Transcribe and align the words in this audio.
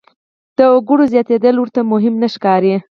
د 0.57 0.59
وګړو 0.73 1.03
زیاتېدل 1.13 1.55
ورته 1.59 1.79
مهم 1.93 2.13
نه 2.21 2.27
ښکاري. 2.33 2.75